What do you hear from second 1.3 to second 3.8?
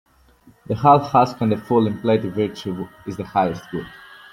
and the full in plenty Virtue is the highest